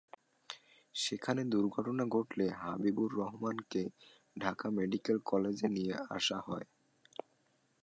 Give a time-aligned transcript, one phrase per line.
[0.95, 3.81] সেখানে দুর্ঘটনা ঘটলে হাবিবুর রহমানকে
[4.35, 6.67] ঢাকা মেডিকেল কলেজে নিয়ে আসা হয়।